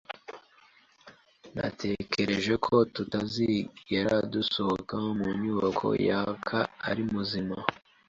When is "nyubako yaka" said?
5.41-6.59